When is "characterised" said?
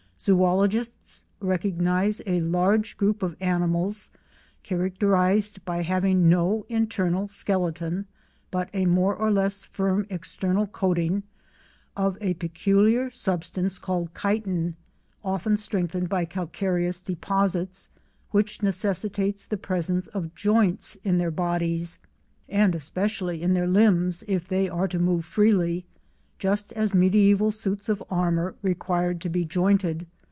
4.61-5.65